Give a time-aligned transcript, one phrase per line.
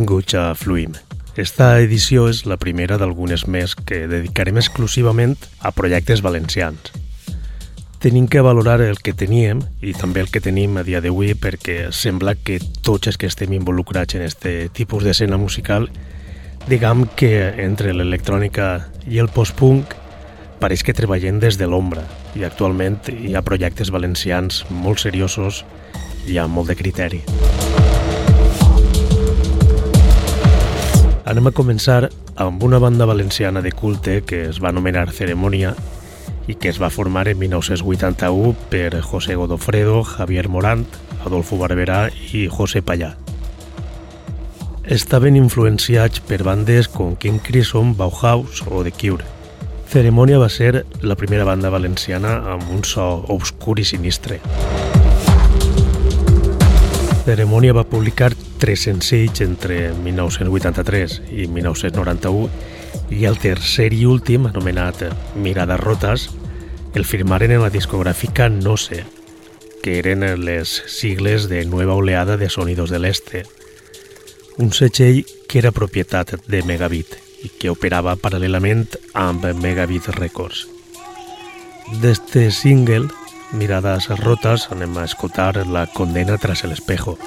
[0.00, 0.94] Benvinguts a Fluim.
[1.36, 6.88] Esta edició és la primera d'algunes més que dedicarem exclusivament a projectes valencians.
[8.00, 11.90] Tenim que valorar el que teníem i també el que tenim a dia d'avui perquè
[11.92, 15.90] sembla que tots els que estem involucrats en aquest tipus d'escena musical
[16.64, 18.70] diguem que entre l'electrònica
[19.04, 19.92] i el post-punk
[20.64, 22.08] pareix que treballem des de l'ombra
[22.40, 25.60] i actualment hi ha projectes valencians molt seriosos
[26.24, 27.49] i amb molt de criteri.
[31.30, 32.08] Anem a començar
[32.42, 35.76] amb una banda valenciana de culte que es va anomenar Ceremonia
[36.50, 40.82] i que es va formar en 1981 per José Godofredo, Javier Morant,
[41.22, 42.00] Adolfo Barberà
[42.34, 43.12] i José Pallà.
[44.82, 49.22] Estaven influenciats per bandes com King Crimson, Bauhaus o The Cure.
[49.86, 54.42] Ceremonia va ser la primera banda valenciana amb un so obscur i sinistre.
[57.22, 62.50] Ceremonia va publicar tres senzills entre 1983 i 1991
[63.10, 65.06] i el tercer i últim, anomenat
[65.40, 66.28] Mirades rotes,
[66.94, 69.06] el firmaren en la discogràfica No sé,
[69.82, 73.46] que eren les sigles de Nueva Oleada de Sonidos del Este,
[74.58, 78.84] un setxell que era propietat de Megabit i que operava paral·lelament
[79.16, 80.66] amb Megabit Records.
[82.04, 83.08] D'este single
[83.50, 87.18] Miradas rotas, anem a escoltar La condena tras el espejo.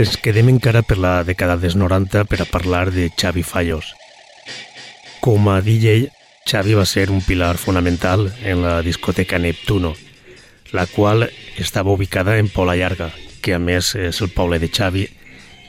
[0.00, 3.90] Ens quedem encara per la dècada dels 90 per a parlar de Xavi Fallos.
[5.20, 6.06] Com a DJ,
[6.48, 9.92] Xavi va ser un pilar fonamental en la discoteca Neptuno,
[10.72, 13.10] la qual estava ubicada en Pola Llarga,
[13.42, 15.04] que a més és el poble de Xavi,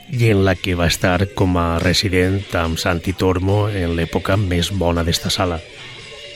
[0.08, 4.72] i en la que va estar com a resident amb Santi Tormo en l'època més
[4.72, 5.60] bona d'esta sala.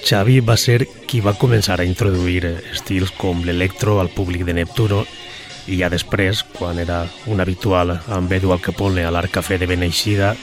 [0.05, 2.45] Xavi va ser qui va començar a introduir
[2.75, 5.07] estils com l'electro al públic de Neptuno
[5.67, 9.67] i ja després, quan era un habitual amb Edu Al Capone a l'Art Café de
[9.67, 10.35] Beneixida,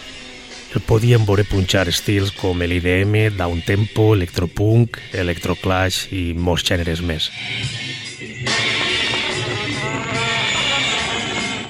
[0.74, 7.30] el podien veure punxar estils com l'IDM, downtempo, electropunk, electroclash i molts gèneres més.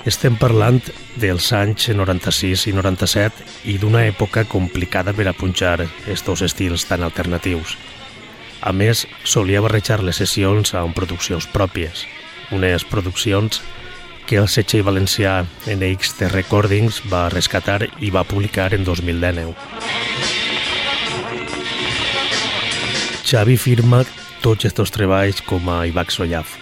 [0.08, 0.82] Estem parlant
[1.20, 5.78] dels anys 96 i 97 i d'una època complicada per a punxar
[6.12, 7.78] estos estils tan alternatius.
[8.64, 12.08] A més, solia barrejar les sessions amb produccions pròpies,
[12.54, 13.62] unes produccions
[14.28, 19.54] que el setxell valencià NXT Recordings va rescatar i va publicar en 2019.
[23.24, 24.04] Xavi firma
[24.44, 26.58] tots aquests treballs com a Ivax Sollaf.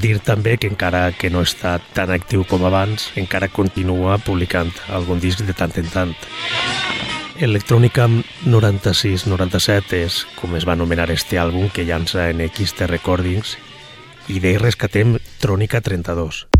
[0.00, 5.20] Dir també que encara que no està tan actiu com abans, encara continua publicant algun
[5.20, 6.16] disc de tant en tant.
[7.44, 8.06] Electrònica
[8.46, 13.56] 96-97 és com es va anomenar este àlbum que llança en XT Recordings
[14.28, 16.53] i d'ell rescatem Trònica 32.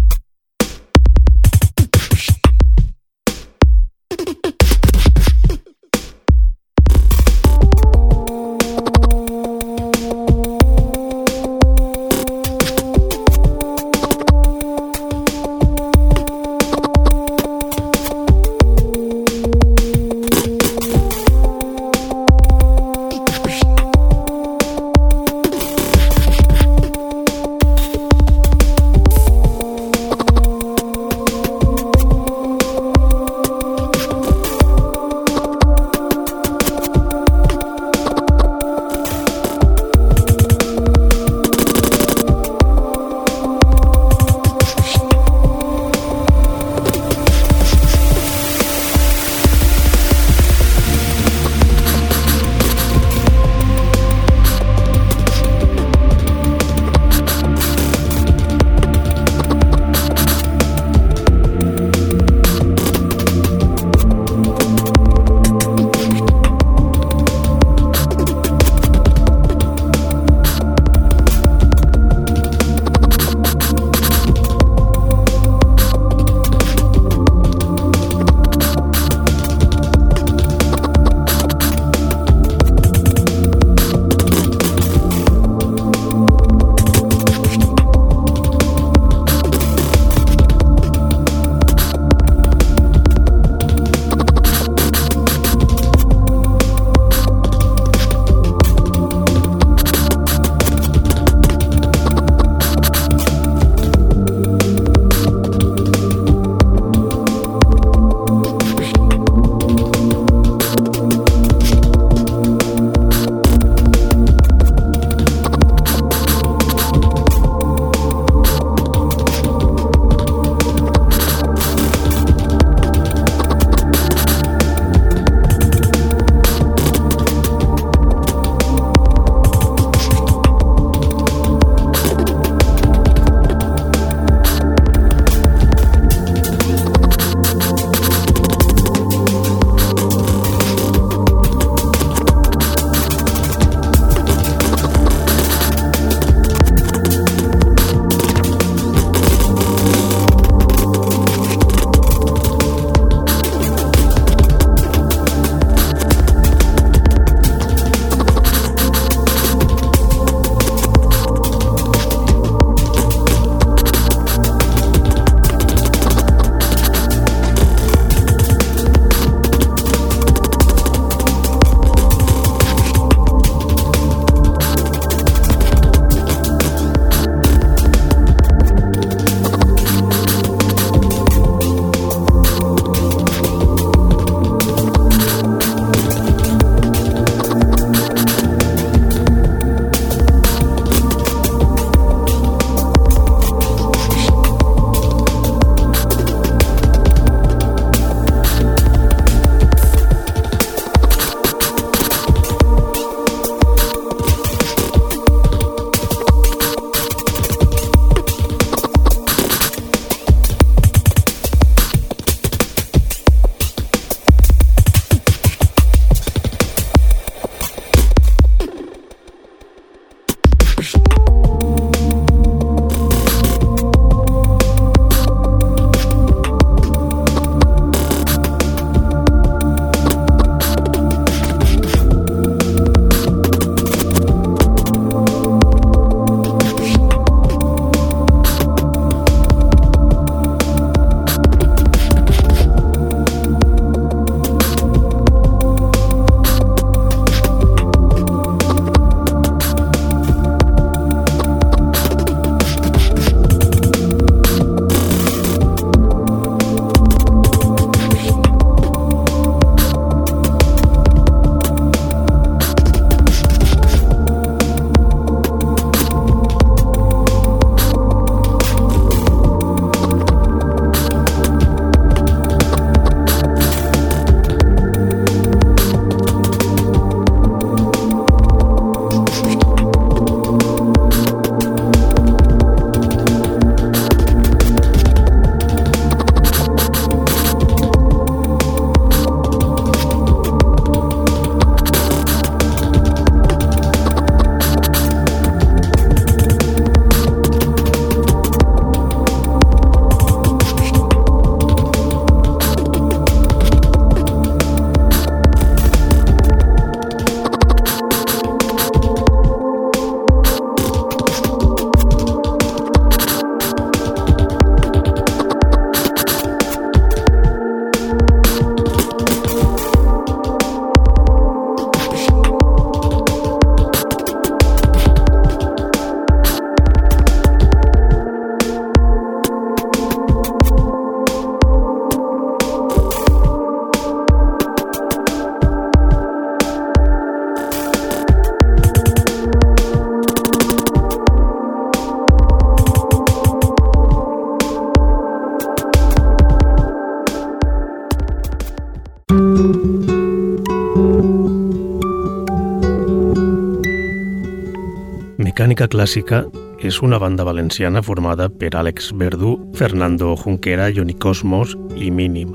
[355.74, 356.38] Electrònica Clàssica
[356.86, 362.52] és una banda valenciana formada per Àlex Verdú, Fernando Junquera, Johnny Cosmos i Mínim.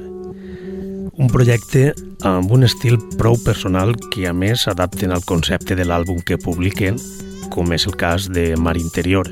[1.20, 1.92] Un projecte
[2.24, 6.96] amb un estil prou personal que a més s'adapten al concepte de l'àlbum que publiquen,
[7.52, 9.28] com és el cas de Mar Interior,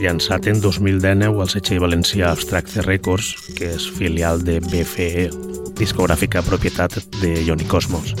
[0.00, 5.28] llançat en 2019 al setxell valencià Abstracte Records, que és filial de BFE,
[5.76, 8.16] discogràfica propietat de Johnny Cosmos.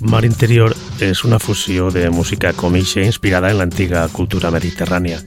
[0.00, 5.20] Mar Interior és una fusió de música comixa inspirada en l'antiga cultura mediterrània.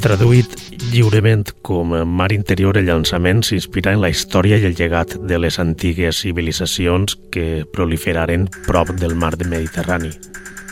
[0.00, 0.54] Traduït
[0.92, 5.58] lliurement com Mar Interior, el llançament s'inspira en la història i el llegat de les
[5.60, 10.14] antigues civilitzacions que proliferaren prop del mar Mediterrani.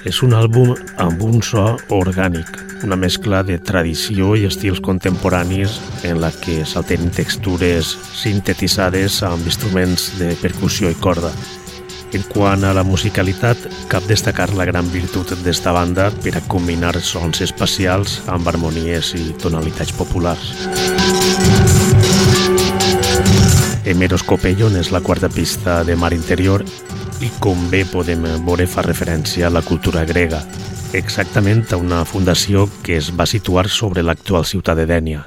[0.05, 2.49] És un àlbum amb un so orgànic,
[2.85, 7.93] una mescla de tradició i estils contemporanis en la que s'alteren textures
[8.23, 11.33] sintetitzades amb instruments de percussió i corda.
[12.15, 13.59] En quant a la musicalitat,
[13.91, 19.33] cap destacar la gran virtut d'esta banda per a combinar sons espacials amb harmonies i
[19.43, 20.53] tonalitats populars.
[23.85, 26.63] Emeros Copellon és la quarta pista de Mar Interior
[27.21, 30.45] i com bé podem veure fa referència a la cultura grega,
[30.95, 35.27] exactament a una fundació que es va situar sobre l'actual ciutat de Dènia.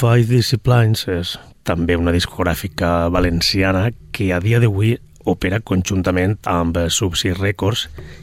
[0.00, 0.32] Five
[1.12, 1.34] és
[1.68, 4.94] també una discogràfica valenciana que a dia d'avui
[5.28, 7.82] opera conjuntament amb Subsea Records,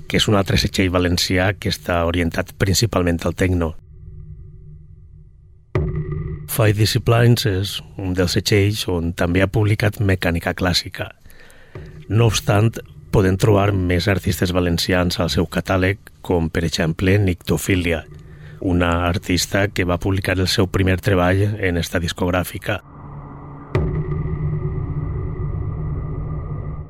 [0.10, 3.76] que és un altre setxell valencià que està orientat principalment al techno.
[6.50, 11.12] Five Disciplines és un dels setxells on també ha publicat mecànica clàssica.
[12.10, 12.74] No obstant,
[13.14, 18.02] poden trobar més artistes valencians al seu catàleg, com per exemple Nictofilia,
[18.60, 22.82] una artista que va publicar el seu primer treball en esta discogràfica.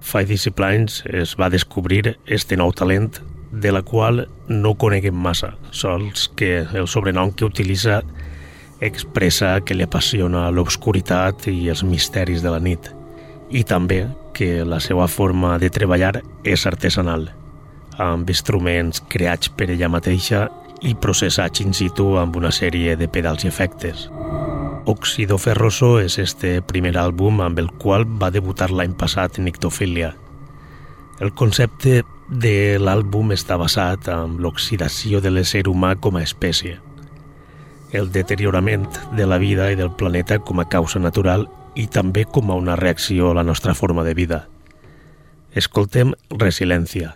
[0.02, 3.20] Five Disciplines es va descobrir este nou talent
[3.52, 8.02] de la qual no coneguem massa, sols que el sobrenom que utilitza
[8.80, 12.92] expressa que li apassiona l'obscuritat i els misteris de la nit
[13.50, 14.06] i també
[14.38, 17.30] que la seva forma de treballar és artesanal,
[17.98, 20.46] amb instruments creats per ella mateixa
[20.82, 24.08] i processats in situ amb una sèrie de pedals i efectes.
[24.88, 30.14] Oxido Ferroso és este primer àlbum amb el qual va debutar l'any passat Nictofilia.
[31.20, 36.78] El concepte de l'àlbum està basat en l'oxidació de l'ésser humà com a espècie,
[37.92, 42.52] el deteriorament de la vida i del planeta com a causa natural i també com
[42.52, 44.48] a una reacció a la nostra forma de vida.
[45.56, 47.16] Escoltem Resilència,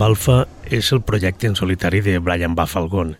[0.00, 3.18] Balfa és el projecte en solitari de Brian Bafalgon,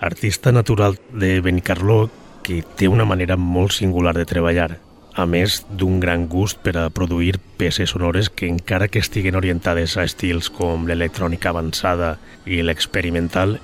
[0.00, 2.08] artista natural de Benicarló
[2.42, 4.78] que té una manera molt singular de treballar,
[5.12, 9.98] a més d'un gran gust per a produir peces sonores que encara que estiguen orientades
[9.98, 12.14] a estils com l'electrònica avançada
[12.46, 13.58] i l'experimental,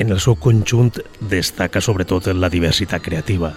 [0.00, 3.52] en el seu conjunt destaca sobretot la diversitat creativa.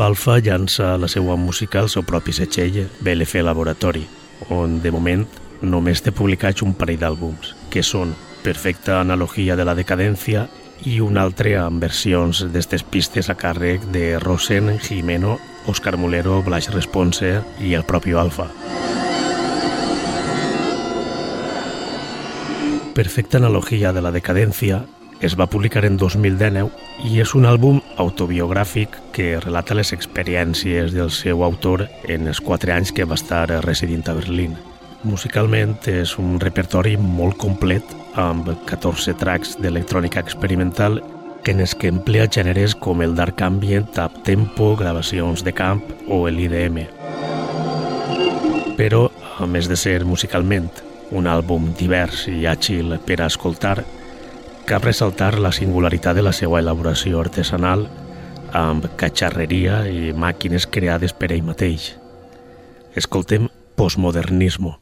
[0.00, 4.06] Balfa llança la seva música al seu propi setxell, BLF Laboratori,
[4.48, 5.26] on de moment
[5.60, 10.46] només té publicats un parell d'àlbums, que són Perfecta analogia de la decadència
[10.88, 15.36] i un altre amb versions d'estes pistes a càrrec de Rosen, Jimeno,
[15.68, 18.48] Òscar Mulero, Blaix Response i el propi Alfa.
[22.96, 24.80] Perfecta analogia de la decadència
[25.20, 26.70] es va publicar en 2019
[27.04, 32.72] i és un àlbum autobiogràfic que relata les experiències del seu autor en els quatre
[32.72, 34.56] anys que va estar residint a Berlín.
[35.04, 37.84] Musicalment és un repertori molt complet
[38.20, 41.00] amb 14 tracks d'electrònica experimental
[41.44, 45.80] que en es que emplea gèneres com el dark ambient, tap tempo, gravacions de camp
[46.08, 46.84] o l'IDM.
[48.76, 49.08] Però,
[49.40, 50.68] a més de ser musicalment
[51.16, 53.80] un àlbum divers i àgil per a escoltar,
[54.70, 57.88] cap ressaltar la singularitat de la seva elaboració artesanal
[58.54, 61.88] amb catxarreria i màquines creades per ell mateix.
[62.94, 64.76] Escoltem Postmodernismo.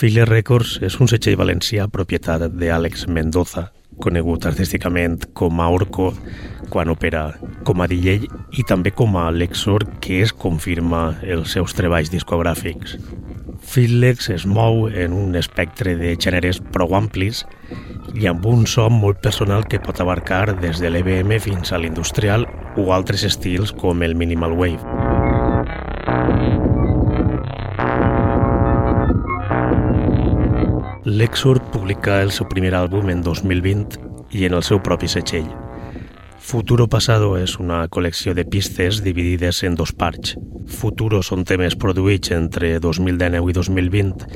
[0.00, 3.66] File Records és un setxell valencià propietat d'Àlex Mendoza,
[4.00, 6.06] conegut artísticament com a Orco
[6.72, 7.26] quan opera
[7.68, 8.24] com a DJ
[8.56, 12.96] i també com a Lexor, que es confirma els seus treballs discogràfics.
[13.60, 17.44] Fitlex es mou en un espectre de gèneres prou amplis
[18.16, 22.48] i amb un so molt personal que pot abarcar des de l'EBM fins a l'industrial
[22.80, 24.99] o altres estils com el minimal wave.
[31.30, 34.00] Lexur publica el seu primer àlbum en 2020
[34.34, 35.46] i en el seu propi setxell.
[36.42, 40.34] Futuro Pasado és una col·lecció de pistes dividides en dos parts.
[40.66, 44.26] Futuro són temes produïts entre 2019 i 2020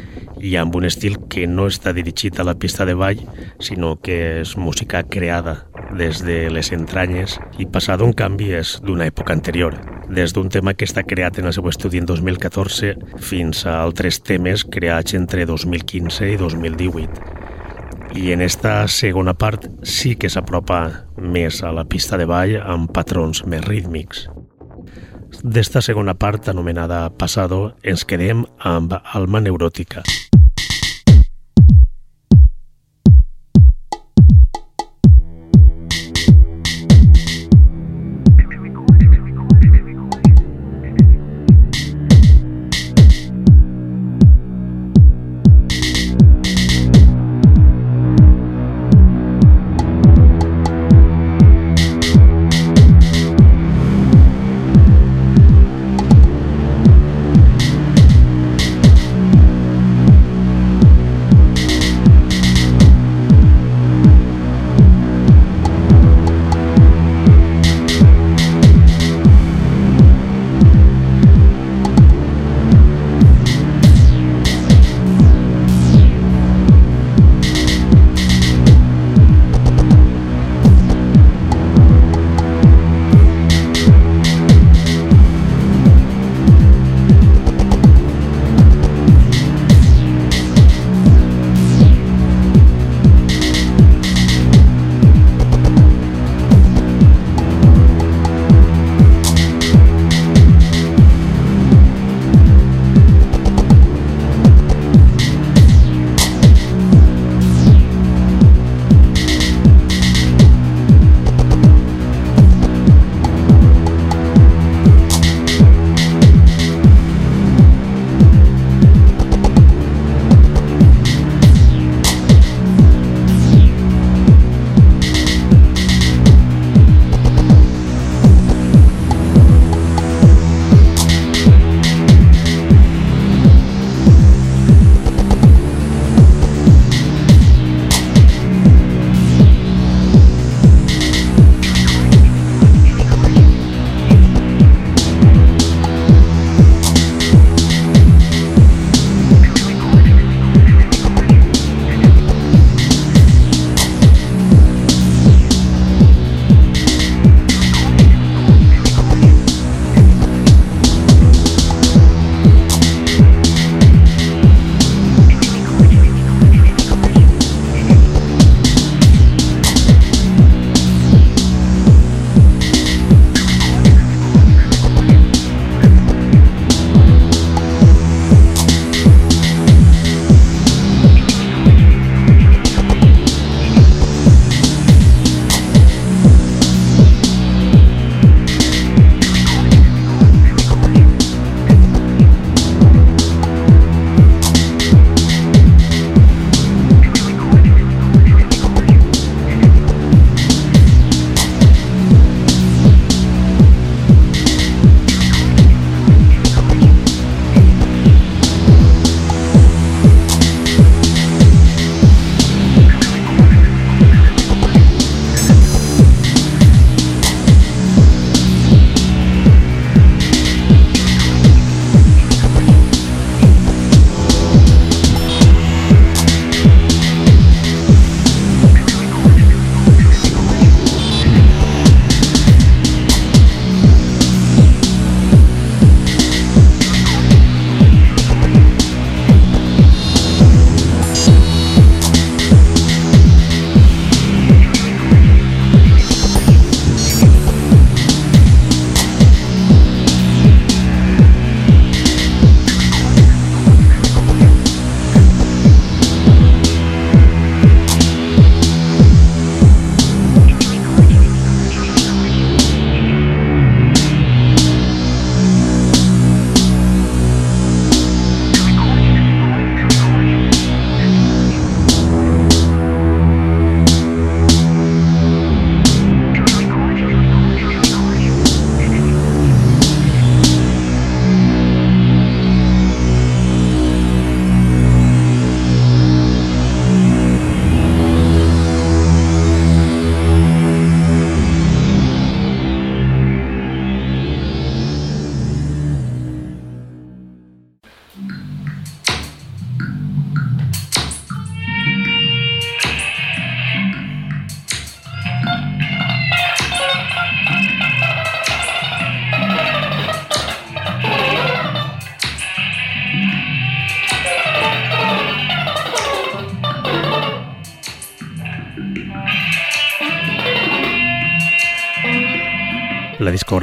[0.46, 3.26] i amb un estil que no està dirigit a la pista de ball,
[3.58, 5.64] sinó que és música creada
[5.98, 9.74] des de les entranyes i passat un canvi és d'una època anterior,
[10.14, 14.20] des d'un tema que està creat en el seu estudi en 2014 fins a altres
[14.22, 17.42] temes creats entre 2015 i 2018.
[18.14, 20.80] I en esta segona part sí que s'apropa
[21.18, 24.28] més a la pista de ball amb patrons més rítmics.
[25.42, 30.06] D'esta segona part, anomenada Passado, ens quedem amb Alma Neuròtica.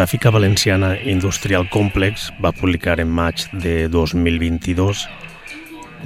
[0.02, 5.04] Discogràfica valenciana Industrial Complex va publicar en maig de 2022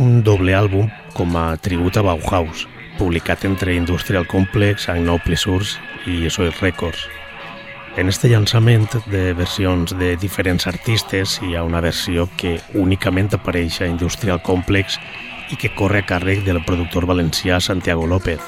[0.03, 2.65] un doble àlbum com a tribut a Bauhaus,
[2.97, 5.77] publicat entre Industrial Complex, Agnou Plessurs
[6.11, 7.07] i Soil Records.
[7.95, 13.79] En este llançament de versions de diferents artistes hi ha una versió que únicament apareix
[13.79, 14.99] a Industrial Complex
[15.51, 18.43] i que corre a càrrec del productor valencià Santiago López.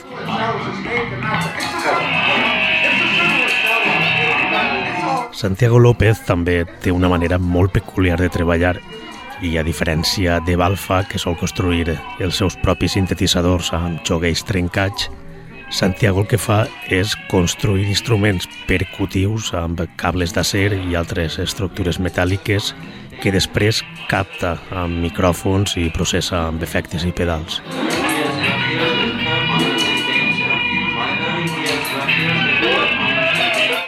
[5.38, 8.74] Santiago López també té una manera molt peculiar de treballar
[9.46, 15.12] i a diferència de Balfa, que sol construir els seus propis sintetitzadors amb xogueix trencats,
[15.70, 22.72] Santiago el que fa és construir instruments percutius amb cables d'acer i altres estructures metàl·liques
[23.22, 27.62] que després capta amb micròfons i processa amb efectes i pedals.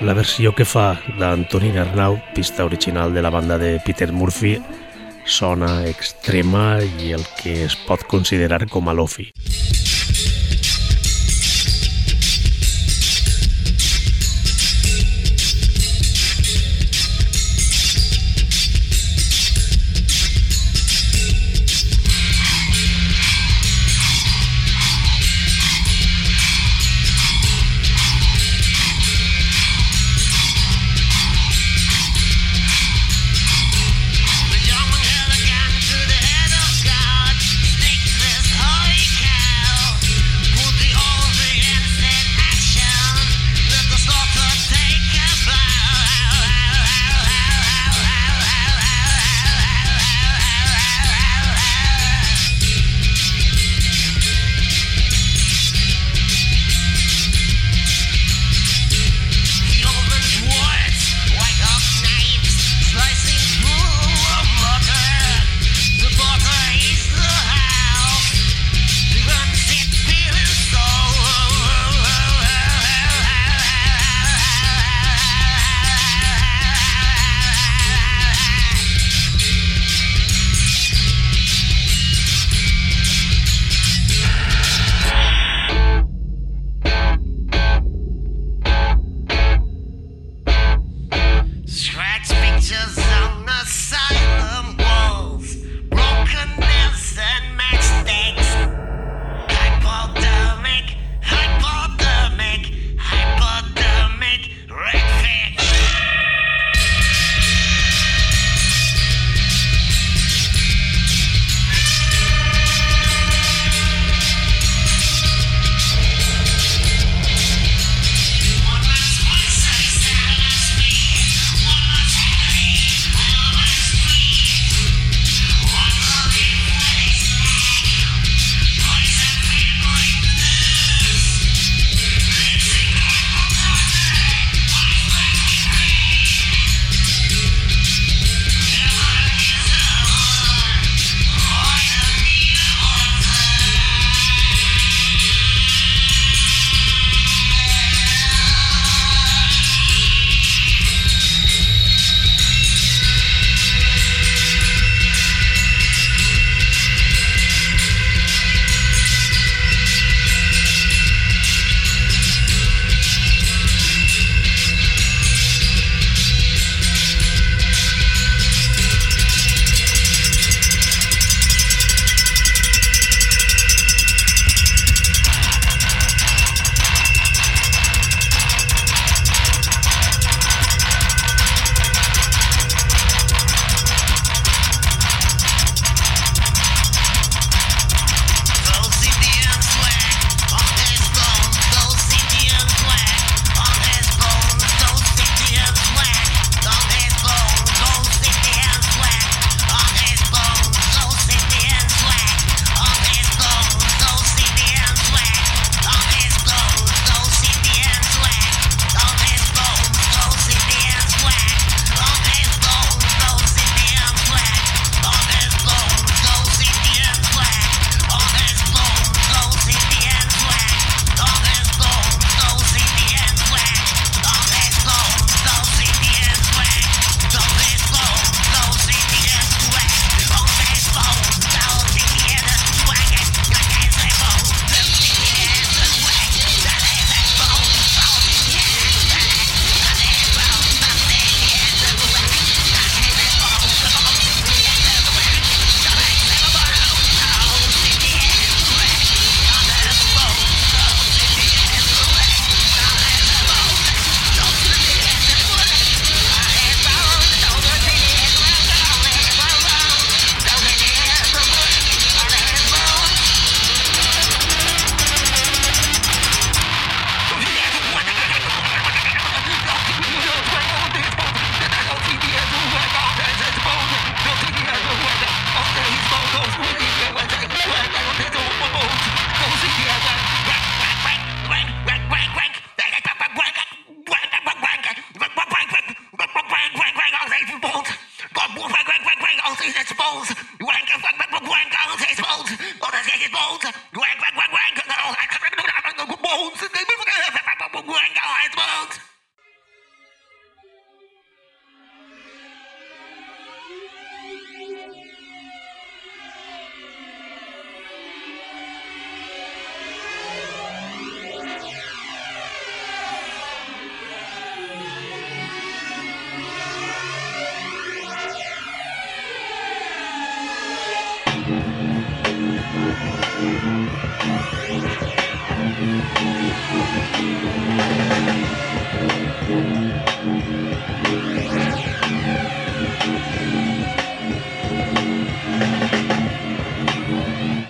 [0.10, 4.56] La versió que fa d'Antoni Arnau, pista original de la banda de Peter Murphy,
[5.24, 9.30] sona extrema i el que es pot considerar com a lofi.
[9.38, 9.79] The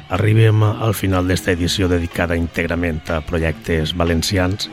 [0.10, 4.66] Arribem al final d'esta edició dedicada íntegrament a projectes valencians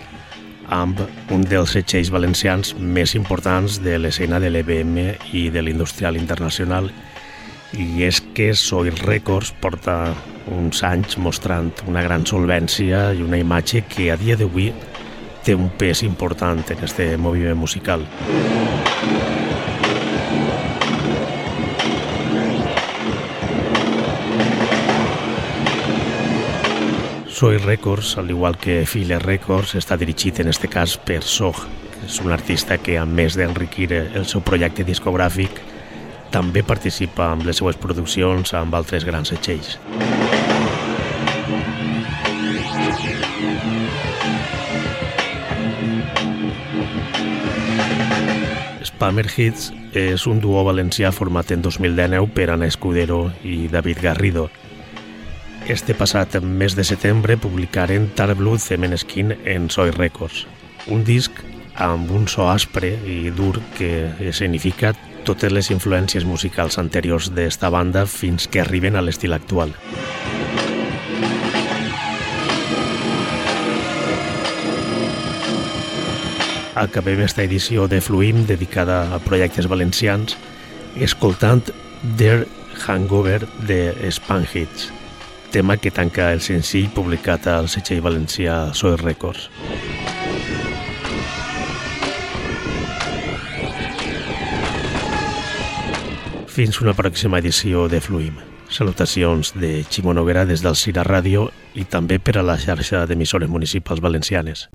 [0.73, 4.97] amb un dels setxells valencians més importants de l'escena de l'EBM
[5.37, 6.89] i de l'industrial internacional
[7.77, 10.17] i és que Soy Records porta
[10.47, 14.71] uns anys mostrant una gran solvència i una imatge que a dia d'avui
[15.47, 18.07] té un pes important en este moviment musical.
[27.37, 31.59] Soy Records, al igual que File Records, està dirigit en este cas per Sog,
[31.93, 35.61] que és un artista que, a més d'enriquir el seu projecte discogràfic,
[36.33, 39.77] també participa amb les seues produccions amb altres grans setxells.
[49.07, 54.49] Spammer Hits és un duo valencià format en 2019 per Ana Escudero i David Garrido,
[55.71, 58.59] este passat mes de setembre publicaren Tarblood
[58.99, 60.49] Skin en Soy Records,
[60.91, 61.31] un disc
[61.77, 64.91] amb un so aspre i dur que significa
[65.23, 69.71] totes les influències musicals anteriors d'esta banda fins que arriben a l'estil actual.
[76.77, 80.37] Acabem esta edició de Fluim dedicada a projectes valencians
[81.01, 81.73] escoltant
[82.21, 82.47] Der
[82.87, 84.93] Hangover de Spanhits
[85.57, 89.47] tema que tanca el senzill publicat al setxell valencià Soy Records.
[96.53, 98.37] Fins una pròxima edició de Fluim.
[98.69, 103.49] Salutacions de Ximo Noguera des del Cira Ràdio i també per a la xarxa d'emissores
[103.49, 104.69] municipals valencianes.